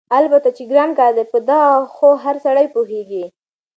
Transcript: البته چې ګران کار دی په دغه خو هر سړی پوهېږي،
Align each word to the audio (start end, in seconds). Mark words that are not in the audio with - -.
البته 0.19 0.49
چې 0.57 0.63
ګران 0.71 0.91
کار 0.99 1.11
دی 1.17 1.25
په 1.33 1.37
دغه 1.49 1.71
خو 1.95 2.07
هر 2.23 2.35
سړی 2.45 2.67
پوهېږي، 2.75 3.25